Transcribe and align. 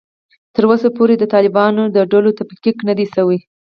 تر 0.55 0.63
اوسه 0.69 0.89
پورې 0.97 1.15
د 1.17 1.23
طالبانو 1.33 1.83
د 1.95 1.97
ډلو 2.11 2.29
تفکیک 2.39 2.77
نه 2.87 2.93
دی 2.97 3.05
شوی 3.13 3.37